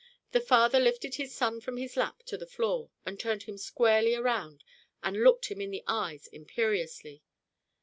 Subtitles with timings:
[0.31, 4.15] The father lifted his son from his lap to the floor, and turned him squarely
[4.15, 4.63] around
[5.03, 7.21] and looked him in the eyes imperiously.